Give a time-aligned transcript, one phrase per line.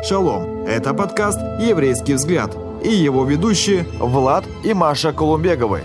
[0.00, 0.64] Шалом!
[0.64, 5.82] Это подкаст «Еврейский взгляд» и его ведущие Влад и Маша Колумбеговы.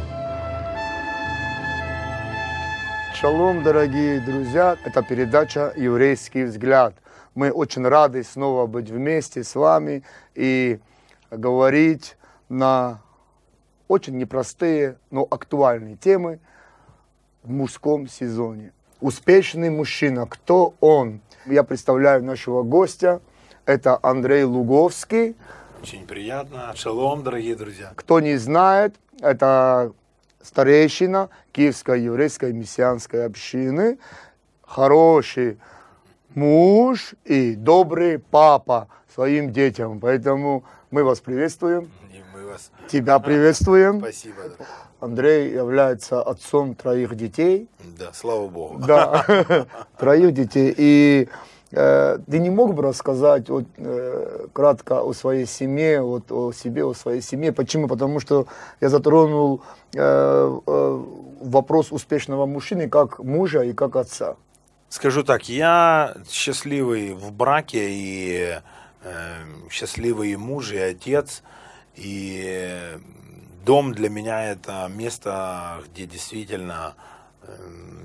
[3.16, 4.78] Шалом, дорогие друзья!
[4.86, 6.94] Это передача «Еврейский взгляд».
[7.34, 10.04] Мы очень рады снова быть вместе с вами
[10.36, 10.80] и
[11.32, 12.16] говорить
[12.50, 13.02] на
[13.88, 16.40] очень непростые, но актуальные темы
[17.42, 18.74] в мужском сезоне.
[19.02, 20.28] Успешный мужчина.
[20.28, 21.20] Кто он?
[21.48, 23.20] Я представляю нашего гостя–
[23.66, 25.36] это Андрей Луговский.
[25.82, 26.74] Очень приятно.
[26.76, 27.92] Шалом, дорогие друзья.
[27.96, 29.92] Кто не знает, это
[30.42, 34.00] старейшина Киевской еврейской мессианской общины,
[34.62, 35.60] хороший
[36.36, 40.00] муж и добрый папа своим детям.
[40.00, 41.92] Поэтому мы вас приветствуем.
[42.12, 42.72] И мы вас.
[42.90, 44.00] Тебя приветствуем.
[44.00, 44.36] Спасибо.
[45.00, 47.70] Андрей является отцом троих детей.
[48.00, 48.80] Да, слава Богу.
[48.80, 49.68] Да,
[49.98, 50.74] троих детей.
[50.78, 51.30] И
[51.74, 56.94] ты не мог бы рассказать вот, э, кратко о своей семье, вот, о себе, о
[56.94, 57.52] своей семье?
[57.52, 57.88] Почему?
[57.88, 58.46] Потому что
[58.80, 59.62] я затронул
[59.96, 61.04] э, э,
[61.42, 64.36] вопрос успешного мужчины как мужа и как отца.
[64.90, 68.60] Скажу так, я счастливый в браке и
[69.04, 69.10] э,
[69.72, 71.42] счастливый муж, и отец.
[71.96, 73.00] И
[73.66, 76.94] дом для меня это место, где действительно
[77.42, 77.48] э,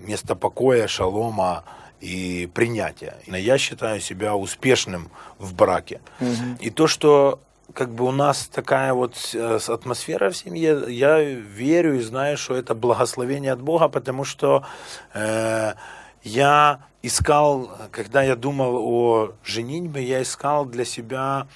[0.06, 1.64] место покоя, шалома,
[2.00, 3.16] и принятия.
[3.26, 6.00] Я считаю себя успешным в браке.
[6.20, 6.58] Угу.
[6.60, 7.40] И то, что
[7.74, 12.54] как бы у нас такая вот э, атмосфера в семье, я верю и знаю, что
[12.54, 14.64] это благословение от Бога, потому что
[15.14, 15.74] э,
[16.22, 21.46] я искал, когда я думал о женитьбе, я искал для себя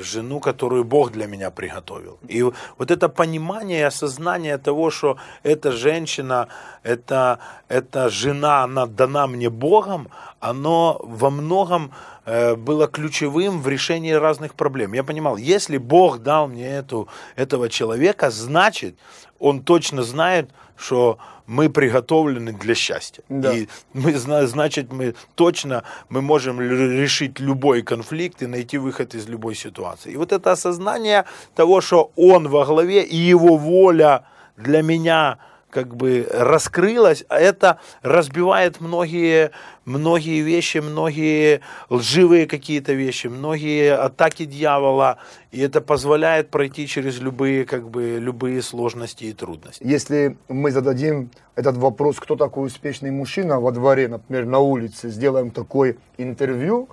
[0.00, 2.18] жену, которую Бог для меня приготовил.
[2.28, 6.48] И вот это понимание и осознание того, что эта женщина,
[6.82, 10.08] эта, эта жена, она дана мне Богом,
[10.40, 11.92] оно во многом
[12.24, 14.94] э, было ключевым в решении разных проблем.
[14.94, 18.96] Я понимал, если Бог дал мне эту, этого человека, значит,
[19.38, 23.22] он точно знает, что мы приготовлены для счастья.
[23.28, 23.52] Да.
[23.52, 29.54] И мы, значит, мы точно мы можем решить любой конфликт и найти выход из любой
[29.54, 30.12] ситуации.
[30.12, 31.24] И вот это осознание
[31.54, 34.24] того, что он во главе и его воля
[34.56, 35.38] для меня–
[35.74, 39.50] как бы раскрылось, а это разбивает многие,
[39.84, 45.18] многие вещи, многие лживые какие-то вещи, многие атаки дьявола,
[45.50, 49.82] и это позволяет пройти через любые, как бы, любые сложности и трудности.
[49.84, 55.50] Если мы зададим этот вопрос, кто такой успешный мужчина во дворе, например, на улице, сделаем
[55.50, 56.88] такое интервью,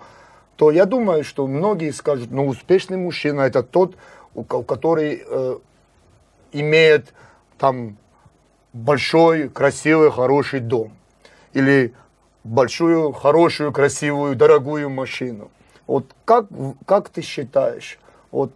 [0.55, 3.95] то я думаю, что многие скажут, ну, успешный мужчина это тот,
[4.33, 5.57] у который э,
[6.53, 7.13] имеет
[7.59, 7.97] там
[8.73, 10.93] большой, красивый, хороший дом.
[11.53, 11.93] Или
[12.43, 15.51] большую, хорошую, красивую, дорогую машину.
[15.87, 16.45] Вот как,
[16.85, 17.99] как ты считаешь,
[18.31, 18.51] вот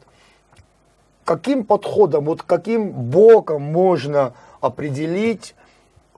[1.26, 5.56] каким подходом, вот каким боком можно определить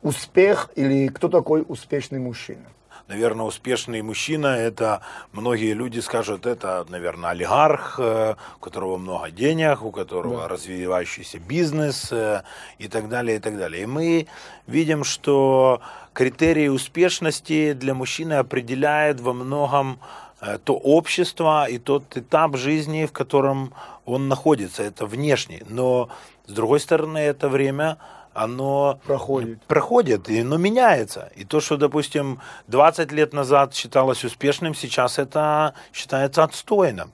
[0.02, 2.66] успех или кто такой успешный мужчина?
[3.08, 5.02] Наверное, успешный мужчина, это
[5.32, 10.48] многие люди скажут, это, наверное, олигарх, э, у которого много денег, у которого да.
[10.48, 12.44] развивающийся бизнес э,
[12.80, 13.84] и так далее, и так далее.
[13.84, 14.28] И мы
[14.68, 15.82] видим, что
[16.14, 20.00] критерии успешности для мужчины определяет во многом
[20.42, 23.74] э, то общество и тот этап жизни, в котором
[24.06, 25.64] он находится, это внешний.
[25.70, 26.10] Но,
[26.46, 27.98] с другой стороны, это время
[28.38, 31.32] оно проходит, проходит и оно меняется.
[31.36, 37.12] И то, что, допустим, 20 лет назад считалось успешным, сейчас это считается отстойным.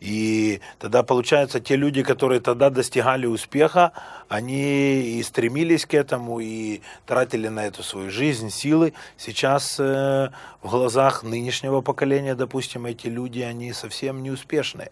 [0.00, 3.92] И тогда, получается, те люди, которые тогда достигали успеха,
[4.28, 8.92] они и стремились к этому, и тратили на эту свою жизнь, силы.
[9.16, 10.28] Сейчас э,
[10.62, 14.90] в глазах нынешнего поколения, допустим, эти люди, они совсем не успешные.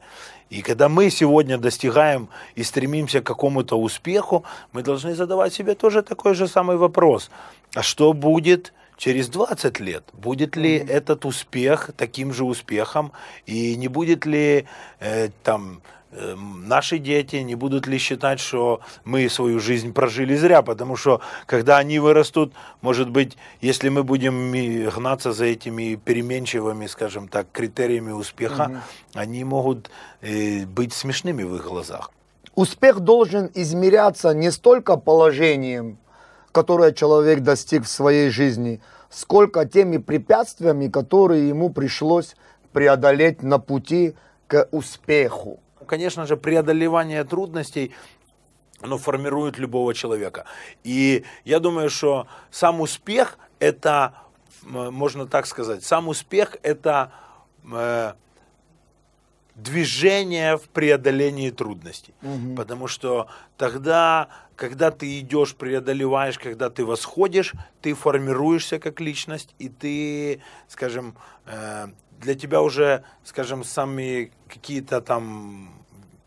[0.48, 6.02] И когда мы сегодня достигаем и стремимся к какому-то успеху, мы должны задавать себе тоже
[6.02, 7.30] такой же самый вопрос.
[7.74, 10.04] А что будет через 20 лет?
[10.12, 10.90] Будет ли mm-hmm.
[10.90, 13.12] этот успех таким же успехом?
[13.46, 14.66] И не будет ли
[15.00, 15.80] э, там
[16.16, 21.20] Эм, наши дети не будут ли считать, что мы свою жизнь прожили зря, потому что
[21.46, 22.52] когда они вырастут,
[22.82, 24.52] может быть, если мы будем
[24.90, 28.78] гнаться за этими переменчивыми, скажем так, критериями успеха, угу.
[29.14, 32.12] они могут э, быть смешными в их глазах.
[32.54, 35.98] Успех должен измеряться не столько положением,
[36.54, 38.80] которое человек достиг в своей жизни,
[39.10, 42.36] сколько теми препятствиями, которые ему пришлось
[42.72, 44.14] преодолеть на пути
[44.46, 47.92] к успеху конечно же, преодолевание трудностей
[48.80, 50.44] оно формирует любого человека.
[50.82, 54.14] И я думаю, что сам успех это,
[54.62, 57.12] можно так сказать, сам успех это
[57.72, 58.12] э,
[59.54, 62.14] движение в преодолении трудностей.
[62.20, 62.56] Мгм.
[62.56, 69.68] Потому что тогда, когда ты идешь, преодолеваешь, когда ты восходишь, ты формируешься как личность, и
[69.68, 71.16] ты, скажем,
[71.46, 71.88] э,
[72.20, 75.70] для тебя уже, скажем, сами какие-то там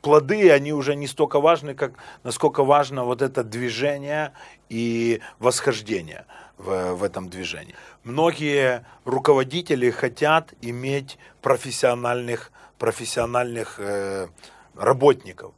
[0.02, 1.94] плоды, они уже не столько важны, как
[2.24, 4.34] насколько важно вот это движение
[4.70, 6.26] и восхождение
[6.58, 7.76] в, в этом движении.
[8.04, 14.28] Многие руководители хотят иметь профессиональных, профессиональных э,
[14.76, 15.54] работников,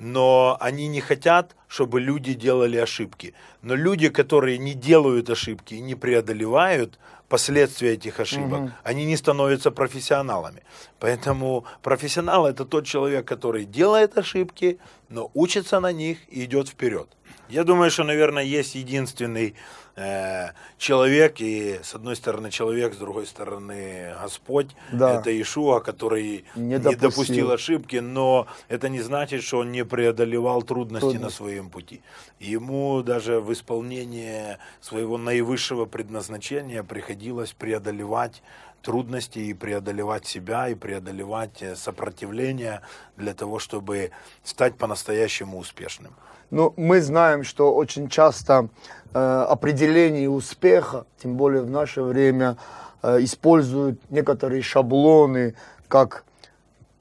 [0.00, 3.34] но они не хотят, чтобы люди делали ошибки.
[3.62, 6.98] Но люди, которые не делают ошибки и не преодолевают
[7.28, 10.62] последствия этих ошибок, они не становятся профессионалами.
[10.98, 14.78] Поэтому профессионал это тот человек, который делает ошибки,
[15.10, 17.08] но учится на них и идет вперед.
[17.50, 19.54] Я думаю, что, наверное, есть единственный
[19.96, 25.18] э, человек, и с одной стороны человек, с другой стороны Господь, Да.
[25.18, 27.10] это Ишуа, который Не не, допустил.
[27.10, 31.36] допустил ошибки, но это не значит, что он не преодолевал трудности на Трудности.
[31.36, 32.02] своем пути.
[32.38, 38.42] Ему даже в исполнении своего наивысшего предназначения приходилось преодолевать
[38.82, 42.80] трудности и преодолевать себя, и преодолевать э, сопротивление
[43.16, 44.12] для того, чтобы
[44.44, 46.14] стать по-настоящему успешным.
[46.50, 48.68] Ну, мы знаем, что очень часто
[49.14, 52.56] э, определение успеха, тем более в наше время,
[53.02, 55.54] э, используют некоторые шаблоны,
[55.86, 56.24] как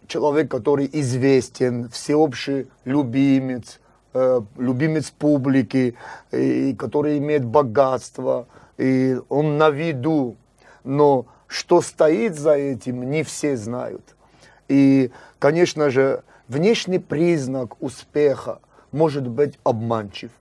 [0.06, 3.80] человек, который известен, всеобщий любимец,
[4.14, 5.96] э, любимец публики,
[6.32, 8.48] и, который имеет богатство,
[8.78, 10.36] и он на виду.
[10.84, 14.16] Но что стоит за этим, не все знают.
[14.68, 15.10] И,
[15.40, 18.60] конечно же, внешний признак успеха
[18.92, 20.32] может быть обманчив.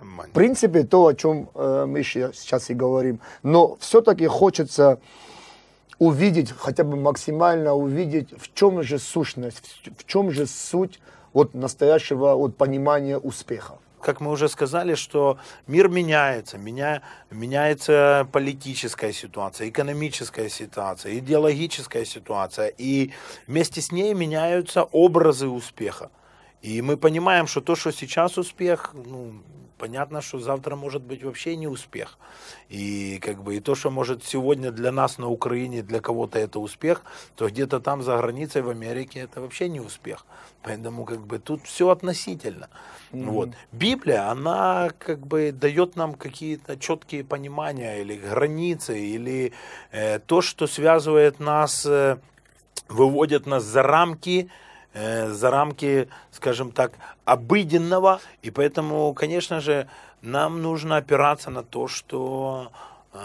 [0.00, 3.20] В принципе, то, о чем э, мы сейчас и говорим.
[3.42, 4.98] Но все-таки хочется
[5.98, 11.00] увидеть, хотя бы максимально увидеть, в чем же сущность, в чем же суть
[11.32, 13.78] вот настоящего вот понимания успеха.
[14.00, 22.68] как мы уже сказали, что мир меняется, меня, меняется политическая ситуация, экономическая ситуация, идеологическая ситуация,
[22.78, 23.10] и
[23.48, 26.10] вместе с ней меняются образы успеха.
[26.62, 29.42] И мы понимаем, что то, что сейчас успех, ну,
[29.78, 32.18] понятно, что завтра может быть вообще не успех.
[32.68, 36.58] И как бы и то, что может сегодня для нас на Украине, для кого-то это
[36.58, 37.02] успех,
[37.36, 40.26] то где-то там за границей в Америке это вообще не успех.
[40.62, 42.68] Поэтому как бы тут все относительно.
[43.12, 43.50] Вот.
[43.72, 49.52] Библия, она как бы дает нам какие-то четкие понимания или границы, или
[49.92, 52.18] э, то, что связывает нас, э,
[52.88, 54.50] выводит нас за рамки
[54.96, 56.92] э, за рамки, скажем так,
[57.24, 58.20] обыденного.
[58.42, 59.86] И поэтому, конечно же,
[60.22, 62.72] нам нужно опираться на то, что
[63.12, 63.18] э,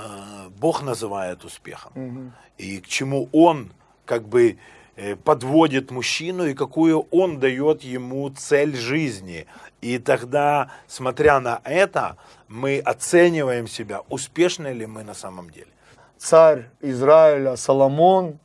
[0.60, 2.34] Бог называет успехом.
[2.58, 3.72] И к чему Он
[4.06, 4.58] как бы
[4.98, 9.46] э, подводит мужчину и какую Он дает ему цель жизни.
[9.82, 12.18] И тогда, смотря на это,
[12.48, 15.72] мы оцениваем себя, успешны ли мы на самом деле.
[16.18, 18.40] Царь Израиля Соломон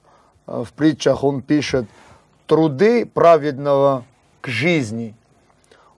[0.46, 1.87] э, в притчах он пишет
[2.46, 4.04] труды праведного
[4.40, 5.14] к жизни,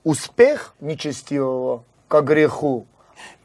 [0.04, 2.86] успех нечестивого к греху.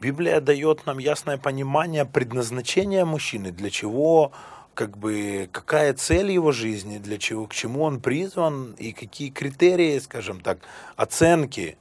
[0.00, 4.32] Библия дает нам ясное понимание предназначения мужчины, для чего,
[4.72, 9.98] как бы, какая цель его жизни, для чего, к чему он призван и какие критерии,
[9.98, 10.58] скажем так,
[10.96, 11.76] оценки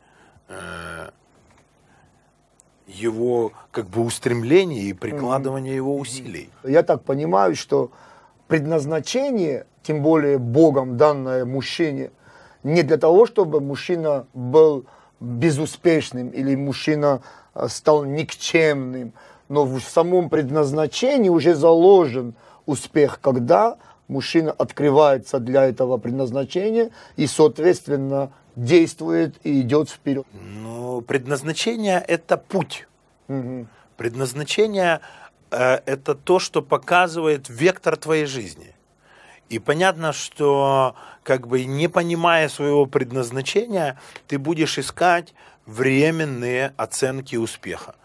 [0.50, 1.10] э,
[2.88, 6.50] его как бы устремлений и прикладывания его усилий.
[6.64, 7.92] Я так понимаю, что
[8.48, 12.12] предназначение, тем более Богом данное мужчине,
[12.64, 14.86] не для того, чтобы мужчина был
[15.20, 17.22] безуспешным или мужчина
[17.56, 19.14] э, стал никчемным,
[19.50, 22.34] но в самом предназначении уже заложен
[22.66, 30.26] успех, когда мужчина открывается для этого предназначения и, соответственно, действует и идет вперед.
[30.34, 32.88] Ну, предназначение– это путь.
[33.28, 33.68] Мгм.
[33.98, 35.02] Предназначение
[35.54, 38.74] это то, что показывает вектор твоей жизни.
[39.50, 45.34] И понятно, что как бы не понимая своего предназначения, ты будешь искать
[45.66, 47.96] временные оценки успеха.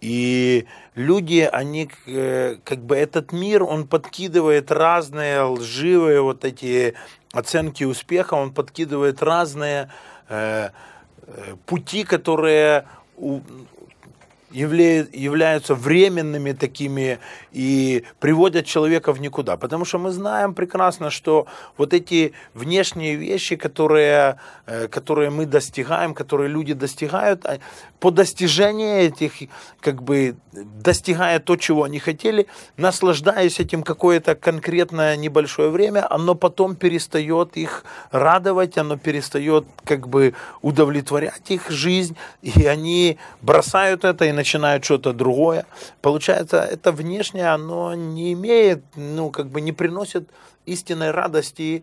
[0.00, 6.94] И люди, они э, как бы этот мир, он подкидывает разные лживые вот эти
[7.32, 9.90] оценки успеха, он подкидывает разные
[10.28, 10.70] э,
[11.22, 12.86] э, пути, которые
[14.50, 17.18] явля- являются временными такими
[17.52, 19.56] и приводят человека в никуда.
[19.56, 26.14] Потому что мы знаем прекрасно, что вот эти внешние вещи, которые, э, которые мы достигаем,
[26.14, 27.58] которые люди достигают, а
[28.00, 29.48] по достижении этих,
[29.80, 36.76] как бы достигая то, чего они хотели, наслаждаясь этим какое-то конкретное небольшое время, оно потом
[36.76, 44.32] перестает их радовать, оно перестает как бы удовлетворять их жизнь, и они бросают это и
[44.36, 45.64] начинают что-то другое.
[46.00, 50.30] Получается, это внешнее, оно не имеет, ну, как бы не приносит
[50.66, 51.82] истинной радости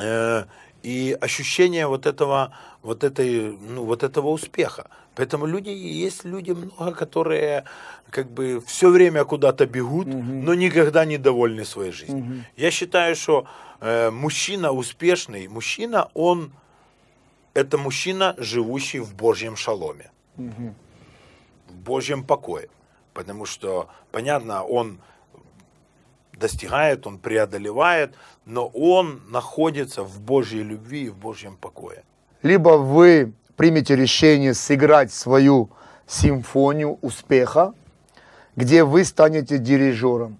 [0.00, 0.44] э,
[0.82, 4.86] и ощущения вот этого, вот этой, ну, вот этого успеха.
[5.14, 7.64] Поэтому люди, есть люди много, которые
[8.10, 12.44] как бы все время куда-то бегут, но никогда не довольны своей жизнью.
[12.56, 13.44] Я считаю, что
[13.80, 16.52] э, мужчина успешный, мужчина, он
[17.54, 20.10] это мужчина, живущий в Божьем шаломе,
[21.70, 22.68] в Божьем покое.
[23.14, 25.00] Потому что, понятно, он
[26.32, 32.04] достигает, он преодолевает, но он находится в Божьей любви и в Божьем покое.
[32.42, 35.70] Либо вы примете решение сыграть свою
[36.06, 37.74] симфонию успеха,
[38.56, 40.38] где вы станете дирижером.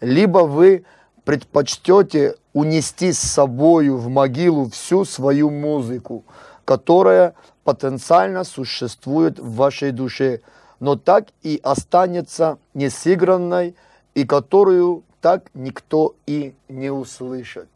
[0.00, 0.84] Либо вы
[1.24, 6.24] предпочтете унести с собою в могилу всю свою музыку,
[6.64, 10.40] которая потенциально существует в вашей душе,
[10.82, 13.76] но так и останется несыгранной,
[14.16, 17.68] и которую так никто и не услышит.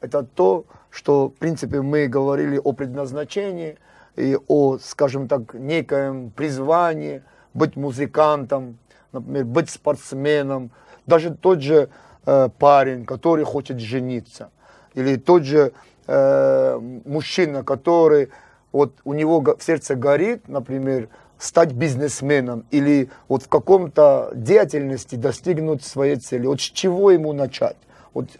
[0.00, 3.76] Это то, что, в принципе, мы говорили о предназначении
[4.16, 8.78] и о, скажем так, некоем призвании быть музыкантом,
[9.12, 10.70] например, быть спортсменом,
[11.06, 11.90] даже тот же
[12.24, 14.48] э, парень, который хочет жениться,
[14.94, 15.72] или тот же
[16.06, 18.30] э, мужчина, который
[18.72, 25.14] вот у него го- в сердце горит, например, стать бизнесменом или вот в каком-то деятельности
[25.16, 26.46] достигнуть своей цели.
[26.46, 27.76] Вот с чего ему начать?
[28.14, 28.30] Вот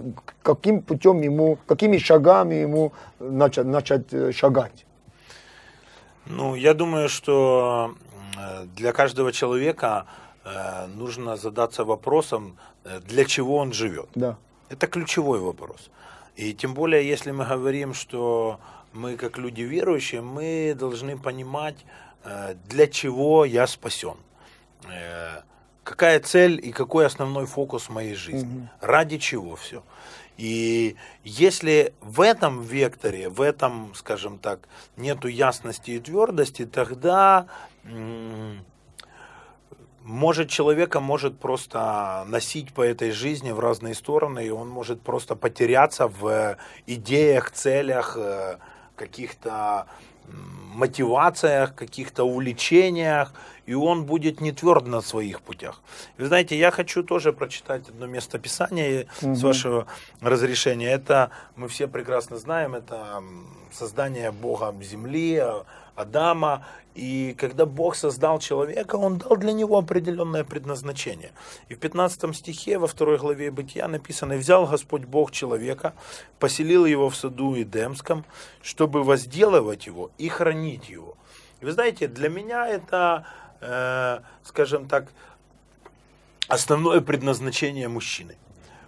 [0.43, 4.87] каким путем ему, какими шагами ему начать, начать э, шагать?
[6.26, 7.95] Ну, я думаю, что
[8.37, 10.07] э, для каждого человека
[10.45, 12.57] э, нужно задаться вопросом,
[13.07, 14.09] для чего он живет.
[14.14, 14.37] Да.
[14.71, 15.90] Это ключевой вопрос.
[16.37, 18.59] И тем более, если мы говорим, что
[18.93, 21.85] мы как люди верующие, мы должны понимать,
[22.68, 24.16] для чего я спасен.
[24.90, 25.42] Э,
[25.84, 28.68] Какая цель и какой основной фокус моей жизни.
[28.82, 29.82] Ради чего все.
[30.37, 37.46] И если в этом векторе, в этом, скажем так, нету ясности и твердости, тогда
[40.02, 45.37] может человека может просто носить по этой жизни в разные стороны, и он может просто
[45.37, 46.56] потеряться в
[46.87, 48.58] идеях, целях, э,
[48.94, 49.87] каких-то
[50.75, 53.32] мотивациях, каких-то увлечениях,
[53.66, 55.82] и он будет не тверд на своих путях.
[56.16, 59.87] Вы знаете, я хочу тоже прочитать одно место Писания, с вашего
[60.20, 60.90] разрешения.
[60.90, 63.23] Это, мы все прекрасно знаем, это
[63.73, 65.42] создание Богом земли,
[65.99, 66.64] Адама.
[66.95, 71.33] И когда Бог создал человека, Он дал для него определенное предназначение.
[71.69, 75.93] И в 15 стихе, во второй главе Бытия написано, «И взял Господь Бог человека,
[76.38, 78.25] поселил его в саду Эдемском,
[78.62, 81.17] чтобы возделывать его и хранить его».
[81.61, 83.25] И вы знаете, для меня это,
[83.61, 85.07] э, скажем так,
[86.49, 88.37] основное предназначение мужчины.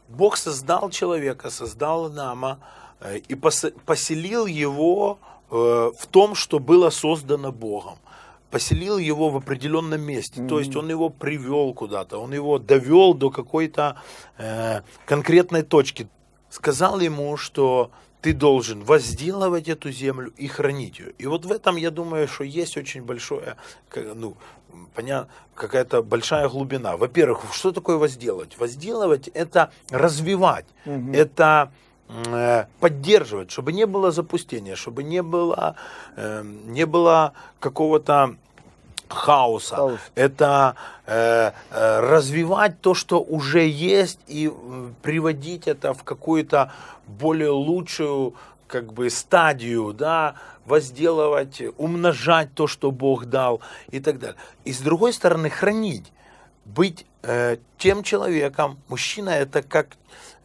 [0.09, 2.59] Бог создал человека, создал Адама
[3.00, 5.19] э, и пос- поселил его
[5.50, 7.99] в том, что было создано Богом.
[8.50, 10.45] Поселил его в определенном месте.
[10.47, 13.97] То есть он его привел куда-то, он его довел до какой-то
[14.38, 16.09] э, конкретной точки.
[16.49, 17.90] Сказал ему, что
[18.21, 21.12] ты должен возделывать эту землю и хранить ее.
[21.19, 23.57] И вот в этом, я думаю, что есть очень большое,
[23.95, 24.37] ну,
[24.95, 26.97] понятно, какая-то большая глубина.
[26.97, 28.59] Во-первых, что такое возделывать?
[28.59, 31.89] Возделывать– это развивать, это э,
[32.81, 35.76] поддерживать, чтобы не было запустения, чтобы не было,
[36.17, 38.37] э, не было какого-то
[39.09, 39.76] хаоса.
[39.76, 40.00] Хаос.
[40.14, 40.75] Это
[41.07, 44.52] э, э, развивать то, что уже есть, и
[45.02, 46.73] приводить это в какую-то
[47.07, 48.35] более лучшую
[48.67, 54.37] как бы стадию, да, возделывать, умножать то, что Бог дал и так далее.
[54.64, 56.12] И с другой стороны, хранить,
[56.74, 59.88] быть э, тем человеком, мужчина это как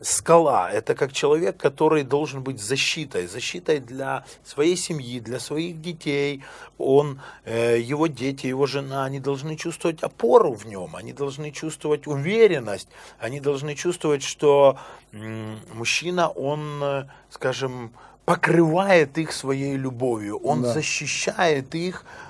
[0.02, 6.44] скала, это как человек, который должен быть защитой, защитой для своей семьи, для своих детей.
[6.78, 12.08] Он, э, его дети, его жена, они должны чувствовать опору в нем, они должны чувствовать
[12.08, 12.90] уверенность,
[13.20, 14.78] они должны чувствовать, что
[15.14, 17.92] м, мужчина, он, э, скажем,
[18.26, 20.74] покрывает их своей любовью, он Да.
[20.74, 22.25] защищает их э,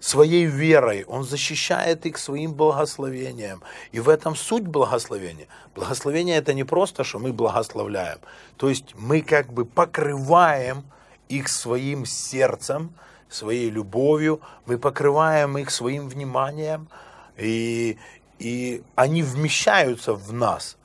[0.00, 3.62] своей верой, он защищает их своим благословением.
[3.92, 5.46] И в этом суть благословения.
[5.74, 8.18] Благословение это не просто, что мы благословляем.
[8.56, 10.84] То есть мы как бы покрываем
[11.28, 12.94] их своим сердцем,
[13.28, 16.88] своей любовью, мы покрываем их своим вниманием,
[17.36, 17.98] и,
[18.38, 20.76] и они вмещаются в нас.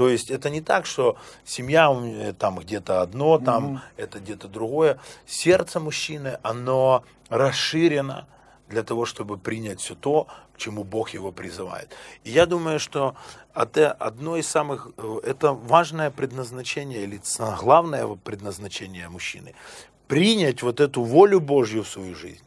[0.00, 4.98] То есть это не так, что семья меня там где-то одно, там это где-то другое.
[5.26, 8.26] Сердце мужчины, оно расширено
[8.66, 11.90] для того, чтобы принять все то, к чему Бог его призывает.
[12.24, 13.14] И я думаю, что
[13.54, 17.20] это одно из самых, э, это важное предназначение или
[17.60, 19.54] главное предназначение мужчины.
[20.08, 22.40] Принять вот эту волю Божью в свою жизнь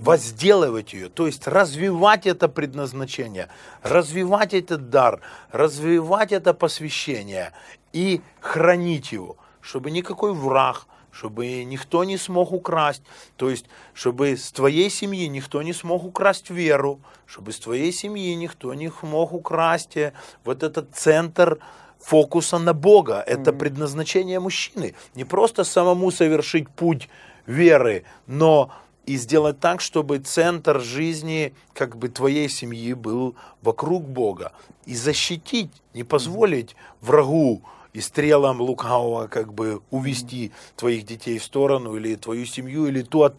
[0.00, 3.48] возделывать ее, то есть развивать это предназначение,
[3.82, 7.52] развивать этот дар, развивать это посвящение
[7.92, 13.02] и хранить его, чтобы никакой враг, чтобы никто не смог украсть,
[13.36, 18.34] то есть чтобы с твоей семьи никто не смог украсть веру, чтобы с твоей семьи
[18.34, 20.12] никто не мог украсть э,
[20.44, 21.58] вот этот центр
[21.98, 23.22] фокуса на Бога.
[23.26, 24.94] Это предназначение мужчины.
[25.14, 27.08] Не просто самому совершить путь
[27.46, 28.70] веры, но
[29.08, 34.52] и сделать так, чтобы центр жизни как бы твоей семьи был вокруг Бога.
[34.84, 37.62] И защитить, не позволить врагу
[37.94, 43.32] и стрелам лукавого как бы увести твоих детей в сторону, или твою семью, или ту,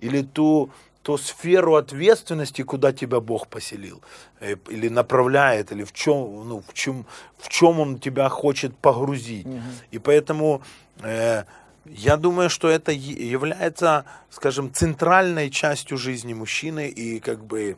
[0.00, 0.68] или ту,
[1.00, 4.02] ту сферу ответственности, куда тебя Бог поселил,
[4.40, 7.06] э, или направляет, или в чем, ну, в чем,
[7.38, 9.46] в чем Он тебя хочет погрузить.
[9.90, 10.60] И поэтому
[11.02, 11.44] э,
[11.84, 17.76] я думаю, что это является, скажем, центральной частью жизни мужчины и как бы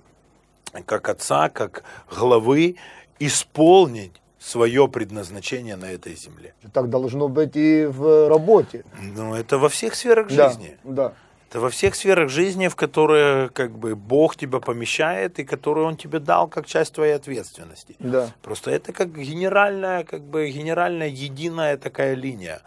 [0.84, 2.76] как отца, как главы
[3.18, 6.54] исполнить свое предназначение на этой земле.
[6.72, 8.84] Так должно быть и в работе.
[9.00, 10.76] Но это во всех сферах Да, жизни.
[10.84, 11.12] да.
[11.48, 15.96] Это во всех сферах жизни, в которые как бы Бог тебя помещает и которые Он
[15.96, 17.96] тебе дал как часть твоей ответственности.
[18.00, 18.30] Да.
[18.42, 22.60] Просто это как генеральная, как бы генеральная единая такая линия.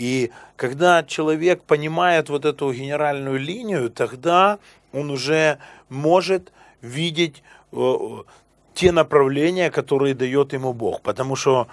[0.00, 4.58] И когда человек понимает вот эту генеральную линию, тогда
[4.92, 5.58] он уже
[5.90, 7.42] может видеть
[7.72, 7.96] э,
[8.72, 11.02] те направления, которые дает ему Бог.
[11.02, 11.68] Потому что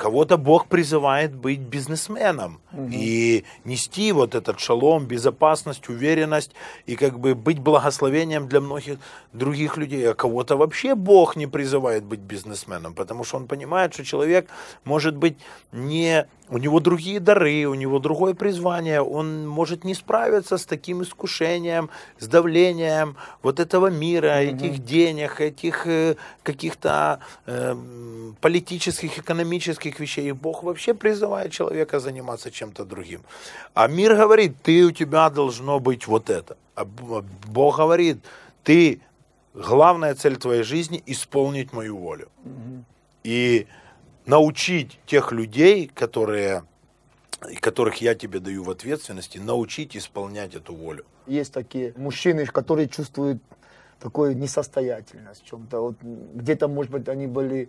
[0.00, 6.52] кого-то Бог призывает быть бизнесменом и нести вот этот шалом, безопасность, уверенность
[6.86, 8.98] и как бы быть благословением для многих
[9.34, 10.10] других людей.
[10.10, 14.48] А кого-то вообще Бог не призывает быть бизнесменом, потому что он понимает, что человек
[14.84, 15.36] может быть
[15.70, 16.26] не...
[16.50, 21.90] У него другие дары, у него другое призвание, он может не справиться с таким искушением,
[22.18, 27.76] с давлением вот этого мира, этих денег, этих э, каких-то э,
[28.40, 30.28] политических, экономических вещей.
[30.28, 33.20] И Бог вообще призывает человека заниматься чем-то другим.
[33.74, 36.56] А мир говорит, ты у тебя должно быть вот это.
[36.74, 38.16] А Б- Бог говорит,
[38.64, 39.00] ты
[39.54, 42.28] главная цель твоей жизни исполнить мою волю.
[43.22, 43.66] И
[44.30, 46.62] научить тех людей, которые,
[47.60, 51.04] которых я тебе даю в ответственности, научить исполнять эту волю.
[51.26, 53.42] Есть такие мужчины, которые чувствуют
[53.98, 55.80] такую несостоятельность в чем-то.
[55.80, 55.96] Вот
[56.34, 57.68] где-то, может быть, они были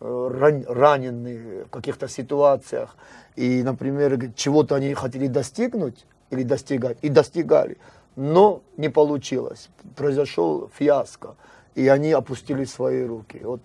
[0.00, 2.96] э, ран- ранены в каких-то ситуациях.
[3.34, 7.78] И, например, чего-то они хотели достигнуть или достигать, и достигали,
[8.16, 9.70] но не получилось.
[9.96, 11.36] Произошел фиаско,
[11.74, 13.40] и они опустили свои руки.
[13.42, 13.60] Вот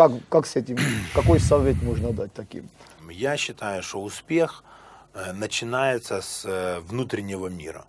[0.00, 0.78] как, как с этим,
[1.14, 2.70] какой совет можно дать таким?
[3.10, 4.64] Я считаю, что успех
[5.12, 7.84] э, начинается с э, внутреннего мира.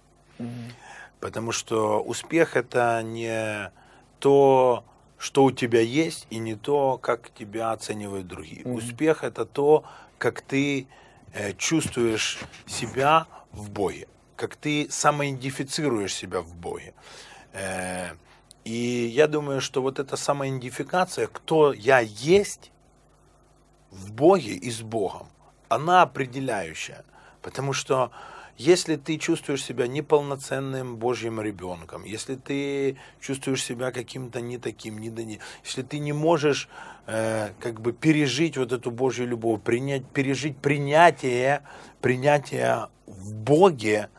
[1.21, 3.71] Потому что успех это не
[4.19, 4.84] то,
[5.19, 8.65] что у тебя есть, и не то, как тебя оценивают другие.
[8.65, 9.86] Успех это то,
[10.17, 10.88] как ты
[11.34, 16.93] э, чувствуешь себя в Боге, как ты самоидентифицируешь себя в Боге.
[18.63, 22.71] И я думаю, что вот эта самоидентификация, кто я есть
[23.89, 25.28] в Боге и с Богом,
[25.67, 27.04] она определяющая.
[27.41, 28.12] Потому что
[28.58, 35.10] если ты чувствуешь себя неполноценным Божьим ребенком, если ты чувствуешь себя каким-то не таким, не
[35.10, 36.69] да не, если ты не можешь
[37.08, 41.63] э, как бы пережить вот эту Божью любовь, принять, пережить принятие,
[42.02, 44.10] принятие в Боге,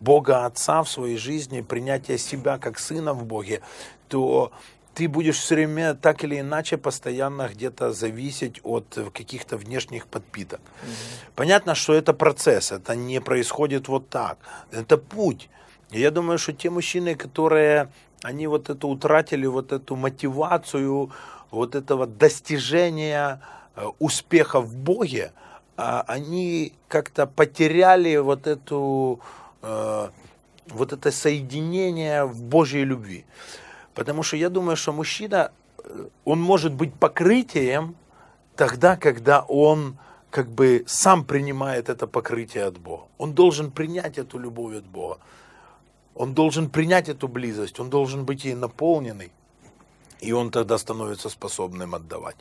[0.00, 3.60] Бога Отца в своей жизни, принятие себя как сына в Боге,
[4.08, 4.52] то
[4.94, 10.60] ты будешь все время так или иначе постоянно где-то зависеть от каких-то внешних подпиток.
[11.36, 14.38] Понятно, что это процесс, это не происходит вот так.
[14.72, 15.48] Это путь.
[15.92, 21.12] И я думаю, что те мужчины, которые, они вот это утратили, вот эту мотивацию,
[21.50, 23.40] вот этого достижения
[23.76, 25.32] э, успеха в Боге,
[25.76, 29.20] а, они как-то потеряли вот эту
[29.62, 30.08] э,
[30.68, 33.24] вот это соединение в Божьей любви.
[33.94, 35.50] Потому что я думаю, что мужчина,
[35.84, 37.96] э, он может быть покрытием
[38.56, 39.96] тогда, когда он
[40.30, 43.04] как бы сам принимает это покрытие от Бога.
[43.18, 45.18] Он должен принять эту любовь от Бога.
[46.14, 49.30] Он должен принять эту близость, он должен быть ей наполненный,
[50.20, 52.36] и он тогда становится способным отдавать.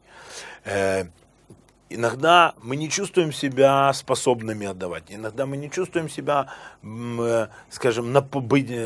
[1.89, 6.47] Э, иногда мы не чувствуем себя способными отдавать, иногда мы не чувствуем себя,
[6.83, 8.13] э, скажем,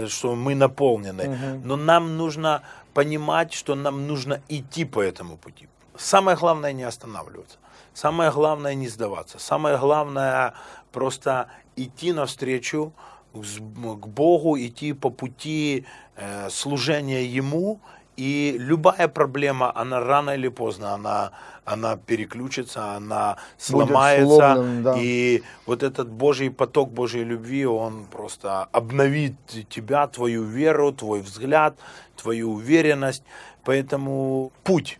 [0.08, 1.62] что мы наполнены, угу.
[1.64, 2.62] но нам нужно
[2.94, 5.68] понимать, что нам нужно идти по этому пути.
[5.98, 7.58] Самое главное не останавливаться.
[7.94, 9.38] Самое главное не сдаваться.
[9.40, 10.54] Самое главное
[10.92, 12.94] просто идти навстречу
[13.34, 15.86] к Богу, идти по пути
[16.16, 17.80] э, служения Ему.
[18.22, 21.32] И любая проблема, она рано или поздно, она,
[21.66, 24.54] она переключится, она сломается.
[24.54, 24.96] Сломлен, да.
[25.00, 29.34] И вот этот Божий поток Божьей любви, он просто обновит
[29.70, 31.80] тебя, твою веру, твой взгляд,
[32.16, 33.24] твою уверенность.
[33.64, 35.00] Поэтому путь.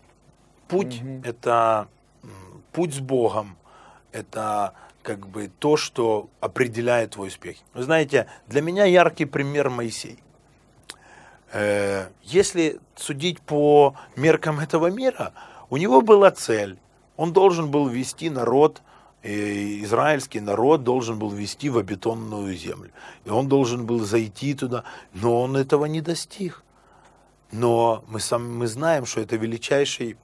[0.66, 1.22] Путь угу.
[1.22, 1.86] это
[2.72, 3.56] путь с Богом–
[4.12, 4.72] это
[5.04, 7.58] как бы то, что определяет твой успех.
[7.72, 10.18] Вы знаете, для меня яркий пример Моисей.
[11.52, 15.32] Э, если судить по меркам этого мира,
[15.68, 16.78] у него была цель.
[17.16, 18.80] Он должен был вести народ,
[19.22, 22.90] э, израильский народ должен был вести в обетонную землю.
[23.26, 26.62] И он должен был зайти туда, но он этого не достиг.
[27.52, 30.16] Но мы, сам, мы знаем, что это величайший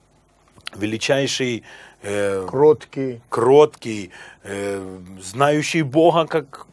[0.75, 1.63] величайший,
[2.01, 4.11] э, кроткий, кроткий
[4.43, 6.67] э, знающий Бога как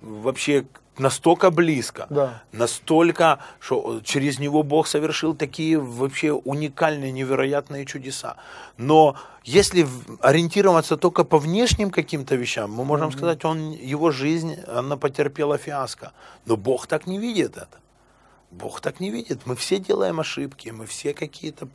[0.00, 0.64] вообще
[0.98, 2.42] настолько близко, да.
[2.52, 8.36] настолько, что через него Бог совершил такие вообще уникальные, невероятные чудеса.
[8.76, 9.86] Но если
[10.20, 13.16] ориентироваться только по внешним каким-то вещам, мы можем mm-hmm.
[13.16, 16.12] сказать, он, его жизнь, она потерпела фиаско.
[16.46, 17.83] Но Бог так не видит это.
[18.50, 19.46] Бог так не видит.
[19.46, 21.68] Мы все делаем ошибки, мы все какие-то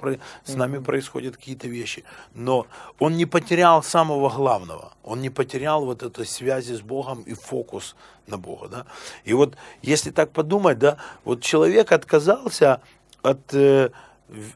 [0.46, 2.04] с нами происходят какие-то вещи.
[2.34, 2.68] Но
[3.00, 4.94] он не потерял самого главного.
[5.04, 7.96] Он не потерял вот этой связи с Богом и фокус
[8.28, 8.68] на Бога.
[8.68, 8.86] Да?
[9.26, 12.82] И вот если так подумать, да, вот человек отказался
[13.22, 13.90] от э,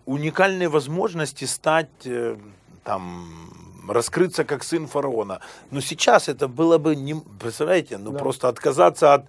[0.05, 2.37] уникальной возможности стать э,
[2.83, 3.51] там
[3.87, 5.39] раскрыться как сын фараона.
[5.71, 8.19] Но сейчас это было бы не, представляете, ну да.
[8.19, 9.25] просто отказаться от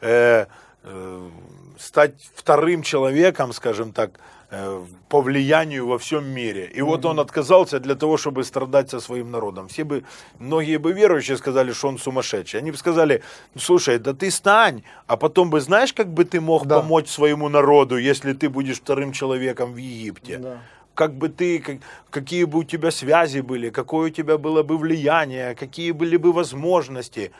[0.00, 0.46] э,
[0.84, 1.30] э,
[1.78, 4.10] стать вторым человеком, скажем так,
[4.50, 6.70] э, по влиянию во всем мире.
[6.74, 6.84] И mm-hmm.
[6.84, 9.68] вот он отказался для того, чтобы страдать со своим народом.
[9.68, 10.04] Все бы,
[10.38, 12.60] многие бы верующие сказали, что он сумасшедший.
[12.60, 13.22] Они бы сказали,
[13.54, 16.80] ну, слушай, да ты стань, а потом бы знаешь, как бы ты мог да.
[16.80, 20.38] помочь своему народу, если ты будешь вторым человеком в Египте.
[20.38, 20.58] Да.
[20.94, 21.76] Как бы ты, как,
[22.10, 26.32] какие бы у тебя связи были, какое у тебя было бы влияние, какие были бы
[26.32, 27.30] возможности.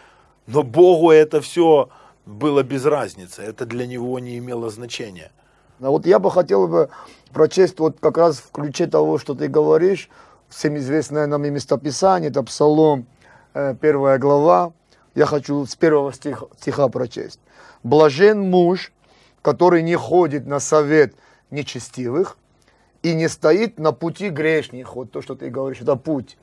[0.46, 1.88] Но Богу это все
[2.28, 5.32] было без разницы, это для него не имело значения.
[5.80, 6.90] А вот я бы хотел бы
[7.32, 10.10] прочесть вот как раз в ключе того, что ты говоришь,
[10.50, 13.06] всем известное нам и местописание, это Псалом,
[13.54, 14.72] э, первая глава,
[15.14, 17.40] я хочу с первого стиха, стиха прочесть.
[17.82, 18.92] «Блажен муж,
[19.40, 21.14] который не ходит на совет
[21.50, 22.36] нечестивых
[23.02, 24.96] и не стоит на пути грешных».
[24.96, 26.36] Вот то, что ты говоришь, это путь.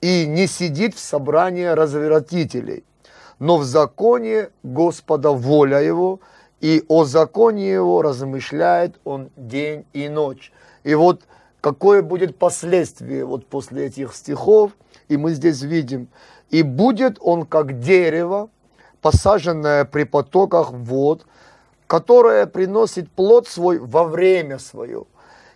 [0.00, 2.84] «И не сидит в собрании развратителей,
[3.38, 6.20] но в законе Господа воля его,
[6.60, 10.52] и о законе его размышляет он день и ночь.
[10.82, 11.22] И вот
[11.60, 14.72] какое будет последствие вот после этих стихов,
[15.08, 16.08] и мы здесь видим,
[16.50, 18.50] и будет он как дерево,
[19.00, 21.26] посаженное при потоках вод,
[21.86, 25.04] которое приносит плод свой во время свое,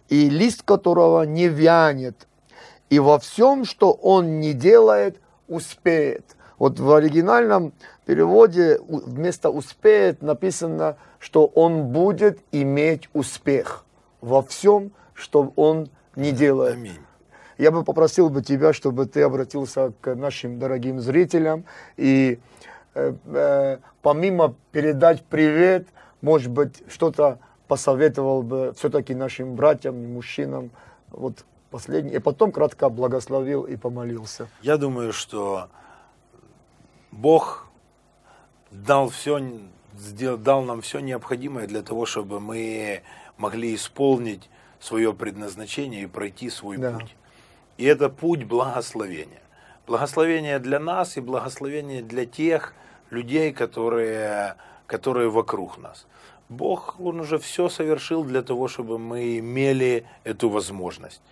[0.08, 2.28] и лист которого не вянет,
[2.90, 6.36] и во всем, что он не делает, успеет.
[6.62, 7.72] Вот в оригинальном
[8.07, 13.85] переводе вместо «успеет» написано, что он будет иметь успех
[14.20, 16.75] во всем, что он не делает.
[16.75, 17.01] Аминь.
[17.59, 21.64] Я бы попросил бы тебя, чтобы ты обратился к нашим дорогим зрителям
[21.96, 22.38] и
[22.94, 25.88] э, э, помимо передать привет,
[26.20, 30.70] может быть, что-то посоветовал бы все-таки нашим братьям и мужчинам.
[31.11, 32.12] Вот последний.
[32.12, 34.46] И потом кратко благословил и помолился.
[34.62, 35.66] Я думаю, что
[37.12, 37.66] Бог
[38.70, 39.40] дал все,
[40.38, 43.03] дал нам все необходимое для того, чтобы мы
[43.37, 44.48] могли исполнить
[44.81, 46.98] свое предназначение и пройти свой да.
[46.98, 47.14] путь.
[47.77, 49.42] И это путь благословения.
[49.87, 52.75] Благословение для нас и благословение для тех
[53.11, 56.07] людей, которые, которые вокруг нас.
[56.48, 61.22] Бог, Он уже все совершил для того, чтобы мы имели эту возможность.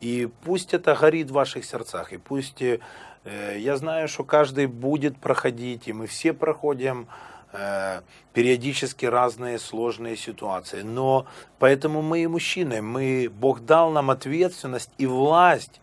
[0.00, 2.80] И пусть это горит в ваших сердцах, и пусть э,
[3.24, 7.06] я знаю, что каждый будет проходить, и мы все проходим
[7.52, 8.00] э,
[8.32, 10.82] периодически разные сложные ситуации.
[10.82, 11.26] Но
[11.58, 15.80] поэтому мы и мужчины, мы, Бог дал нам ответственность и власть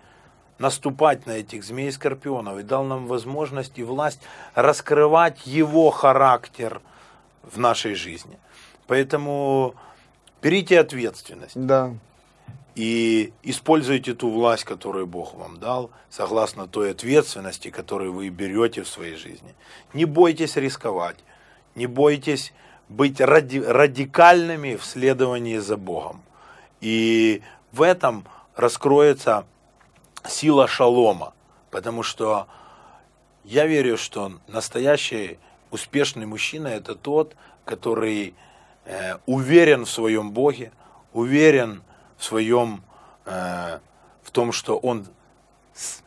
[0.59, 4.21] наступать на этих змей и скорпионов, и дал нам возможность и власть
[4.55, 6.81] раскрывать его характер
[7.43, 8.37] в нашей жизни.
[8.87, 9.75] Поэтому
[10.41, 11.53] берите ответственность.
[11.55, 11.93] Да.
[12.77, 18.87] И используйте ту власть, которую Бог вам дал, согласно той ответственности, которую вы берете в
[18.87, 19.55] своей жизни.
[19.95, 21.17] Не бойтесь рисковать,
[21.73, 22.53] не бойтесь
[22.87, 26.21] быть ради, радикальными в следовании за Богом.
[26.79, 29.47] И в этом раскроется
[30.27, 31.33] сила шалома,
[31.71, 32.45] потому что
[33.43, 35.39] я верю, что настоящий
[35.71, 37.35] успешный мужчина это тот,
[37.65, 38.35] который
[38.85, 40.71] э, уверен в своем Боге,
[41.11, 41.87] уверен в
[42.17, 42.83] своем,
[43.25, 43.79] э,
[44.23, 45.07] в том, что он
[45.73, 46.01] с,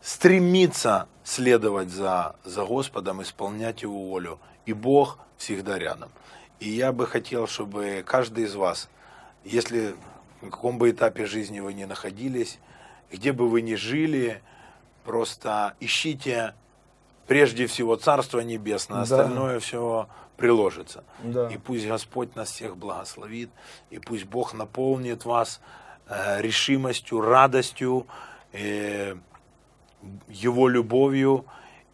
[0.00, 6.10] стремится следовать за, за Господом, исполнять Его волю, и Бог всегда рядом.
[6.60, 8.88] И я бы хотел, чтобы каждый из вас,
[9.44, 9.94] если
[10.40, 12.58] в каком бы этапе жизни вы ни находились,
[13.10, 14.42] где бы вы ни жили,
[15.04, 16.54] просто ищите
[17.26, 19.60] прежде всего Царство Небесное, остальное да.
[19.60, 21.04] все приложится.
[21.22, 21.48] Да.
[21.48, 23.50] И пусть Господь нас всех благословит,
[23.90, 25.60] и пусть Бог наполнит вас
[26.08, 28.06] э, решимостью, радостью,
[28.52, 29.16] э,
[30.28, 31.46] Его любовью,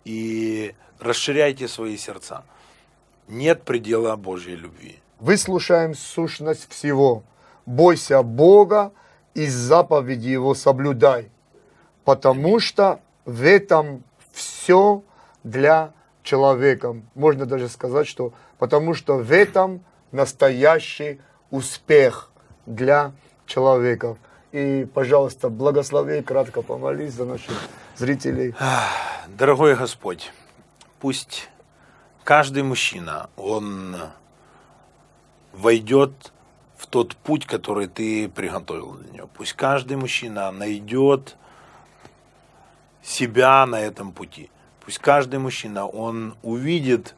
[0.04, 2.44] и расширяйте свои сердца.
[3.28, 4.98] Нет предела Божьей любви.
[5.18, 7.22] Выслушаем сущность всего.
[7.66, 8.92] Бойся Бога
[9.34, 11.30] и заповеди Его соблюдай,
[12.04, 15.04] потому что в этом все
[15.44, 16.96] для человека.
[17.14, 22.30] Можно даже сказать, что потому что в этом настоящий успех
[22.66, 23.12] для
[23.46, 24.16] человека.
[24.52, 27.54] И, пожалуйста, благослови, кратко помолись за наших
[27.96, 28.54] зрителей.
[29.28, 30.32] Дорогой Господь,
[30.98, 31.48] пусть
[32.24, 33.96] каждый мужчина, он
[35.52, 36.32] войдет
[36.76, 39.28] в тот путь, который ты приготовил для него.
[39.34, 41.36] Пусть каждый мужчина найдет
[43.02, 44.50] себя на этом пути.
[44.84, 47.14] Пусть каждый мужчина, он увидит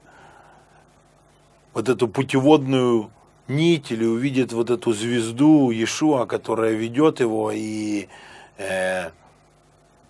[1.74, 3.10] вот эту путеводную
[3.48, 8.08] нить или увидит вот эту звезду Иешуа, которая ведет его и
[8.58, 9.10] э,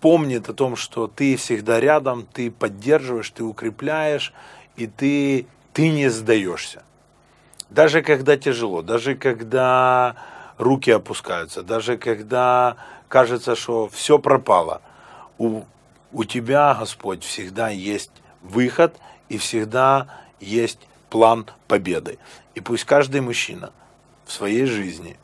[0.01, 4.33] помнит о том, что ты всегда рядом, ты поддерживаешь, ты укрепляешь,
[4.75, 6.83] и ты, ты не сдаешься.
[7.69, 10.15] Даже когда тяжело, даже когда
[10.57, 12.75] руки опускаются, даже когда
[13.07, 14.81] кажется, что все пропало,
[15.37, 15.61] у,
[16.13, 18.95] у тебя, Господь, всегда есть выход
[19.29, 20.07] и всегда
[20.39, 22.19] есть план победы.
[22.55, 23.71] И пусть каждый мужчина
[24.25, 25.17] в своей жизни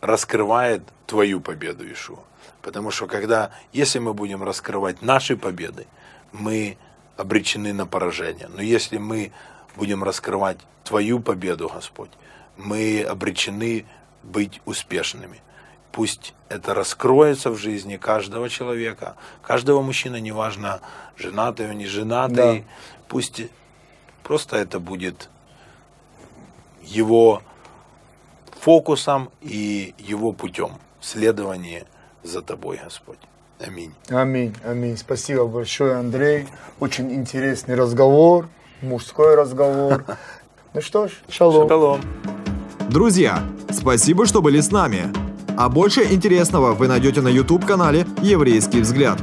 [0.00, 2.20] раскрывает твою победу, Ишуа.
[2.62, 5.86] Потому что когда, если мы будем раскрывать наши победы,
[6.32, 6.78] мы
[7.16, 8.48] обречены на поражение.
[8.48, 9.32] Но если мы
[9.76, 12.10] будем раскрывать Твою победу, Господь,
[12.56, 13.86] мы обречены
[14.22, 15.40] быть успешными.
[15.92, 20.80] Пусть это раскроется в жизни каждого человека, каждого мужчины, неважно,
[21.16, 22.60] женатый он, не женатый.
[22.60, 22.64] Да.
[23.08, 23.42] Пусть
[24.22, 25.28] просто это будет
[26.82, 27.42] его
[28.60, 31.86] фокусом и его путем следования
[32.22, 33.18] за тобой, Господь.
[33.58, 33.92] Аминь.
[34.08, 34.96] Аминь, аминь.
[34.96, 36.46] Спасибо большое, Андрей.
[36.78, 38.48] Очень интересный разговор,
[38.82, 40.04] мужской разговор.
[40.72, 41.68] Ну что ж, шалом.
[41.68, 42.00] Шалом.
[42.88, 45.29] Друзья, спасибо, что были с нами.
[45.56, 49.20] А больше интересного вы найдете на YouTube-канале «Еврейский взгляд».